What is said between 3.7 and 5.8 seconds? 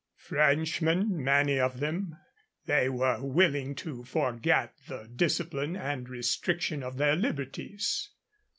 to forget the discipline